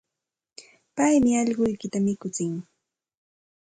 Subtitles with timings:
[0.95, 2.53] Paymi allquykita mikutsin.